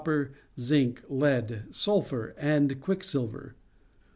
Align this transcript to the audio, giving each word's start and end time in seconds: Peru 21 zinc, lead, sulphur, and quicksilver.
Peru 0.03 0.31
21 0.55 0.55
zinc, 0.65 1.03
lead, 1.11 1.63
sulphur, 1.69 2.33
and 2.35 2.81
quicksilver. 2.81 3.53